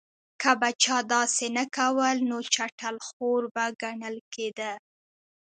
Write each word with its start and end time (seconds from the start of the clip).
که 0.41 0.51
به 0.59 0.69
چا 0.83 0.97
داسې 1.13 1.45
نه 1.57 1.65
کول 1.77 2.17
نو 2.29 2.37
چټل 2.53 2.95
خور 3.07 3.41
به 3.55 3.65
ګڼل 3.81 4.17
کېده. 4.33 4.73